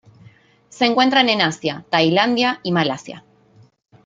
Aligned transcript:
Se 0.69 0.85
encuentran 0.87 1.29
en 1.29 1.43
Asia: 1.43 1.85
Tailandia 1.91 2.59
y 2.63 2.71
Malasia. 2.71 3.23